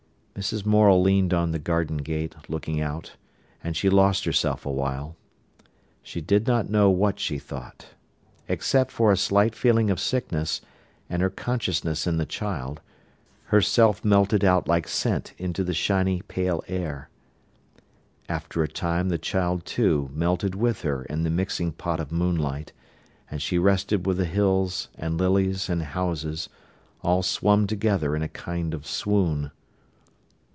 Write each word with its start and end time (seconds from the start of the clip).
Mrs. 0.33 0.65
Morel 0.65 0.99
leaned 1.03 1.35
on 1.35 1.51
the 1.51 1.59
garden 1.59 1.97
gate, 1.97 2.35
looking 2.49 2.81
out, 2.81 3.15
and 3.63 3.77
she 3.77 3.91
lost 3.91 4.25
herself 4.25 4.65
awhile. 4.65 5.15
She 6.01 6.19
did 6.19 6.47
not 6.47 6.67
know 6.69 6.89
what 6.89 7.19
she 7.19 7.37
thought. 7.37 7.87
Except 8.47 8.89
for 8.89 9.11
a 9.11 9.17
slight 9.17 9.53
feeling 9.55 9.91
of 9.91 9.99
sickness, 9.99 10.59
and 11.11 11.21
her 11.21 11.29
consciousness 11.29 12.07
in 12.07 12.17
the 12.17 12.25
child, 12.25 12.81
herself 13.47 14.03
melted 14.03 14.43
out 14.43 14.67
like 14.67 14.87
scent 14.87 15.33
into 15.37 15.63
the 15.63 15.75
shiny, 15.75 16.23
pale 16.23 16.63
air. 16.67 17.09
After 18.27 18.63
a 18.63 18.67
time 18.67 19.09
the 19.09 19.19
child, 19.19 19.63
too, 19.63 20.09
melted 20.11 20.55
with 20.55 20.81
her 20.81 21.03
in 21.03 21.21
the 21.21 21.29
mixing 21.29 21.71
pot 21.71 21.99
of 21.99 22.11
moonlight, 22.11 22.73
and 23.29 23.43
she 23.43 23.59
rested 23.59 24.07
with 24.07 24.17
the 24.17 24.25
hills 24.25 24.87
and 24.97 25.19
lilies 25.19 25.69
and 25.69 25.83
houses, 25.83 26.49
all 27.03 27.21
swum 27.21 27.67
together 27.67 28.15
in 28.15 28.23
a 28.23 28.29
kind 28.29 28.73
of 28.73 28.87
swoon. 28.87 29.51